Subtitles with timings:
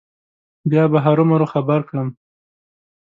[0.69, 2.07] بیا به هرو مرو خبر کړم.